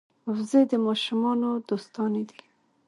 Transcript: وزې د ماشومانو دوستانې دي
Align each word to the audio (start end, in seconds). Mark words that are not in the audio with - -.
وزې 0.31 0.61
د 0.71 0.73
ماشومانو 0.85 1.49
دوستانې 1.69 2.23
دي 2.29 2.39